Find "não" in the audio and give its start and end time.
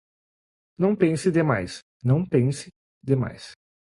0.79-0.95, 2.03-2.25